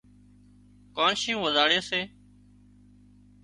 ڪانشيئون 0.97 1.41
وزاڙي 1.43 1.79
سي 1.89 2.01